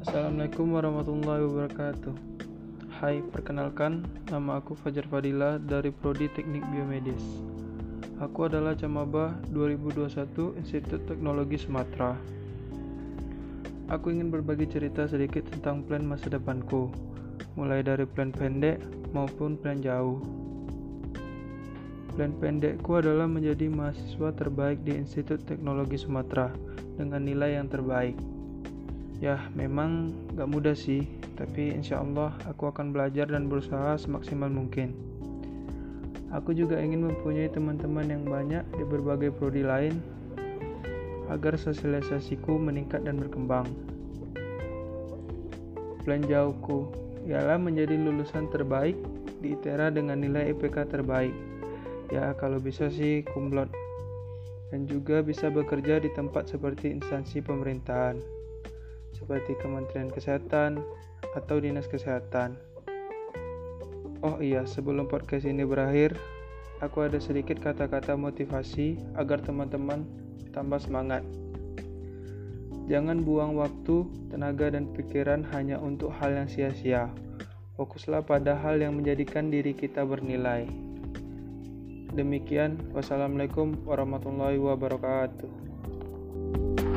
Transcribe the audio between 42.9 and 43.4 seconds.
dan